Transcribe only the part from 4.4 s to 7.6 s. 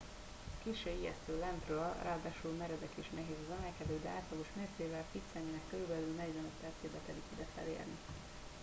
mércével fitt személynek körülbelül 45 percébe telik ide